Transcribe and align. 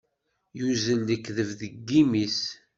Yuzzel 0.57 0.99
lekdeb 1.07 1.49
deg 1.59 1.73
yimi-s. 1.87 2.41